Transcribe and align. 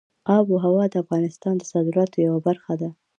آب 0.35 0.45
وهوا 0.49 0.83
د 0.89 0.95
افغانستان 1.03 1.53
د 1.57 1.63
صادراتو 1.71 2.15
یوه 2.27 2.39
برخه 2.47 2.73
ده. 2.81 2.89